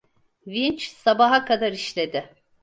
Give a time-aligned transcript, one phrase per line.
[0.47, 2.29] Vinç sabaha kadar işledi.